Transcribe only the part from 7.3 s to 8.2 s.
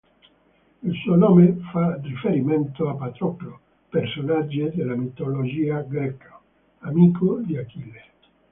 di Achille.